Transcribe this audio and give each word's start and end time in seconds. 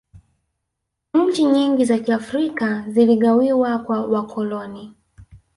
nchi 1.13 1.43
nyingi 1.45 1.85
za 1.85 1.99
kiafrika 1.99 2.85
ziligawiwa 2.87 3.79
kwa 3.79 4.05
wakoloni 4.07 4.93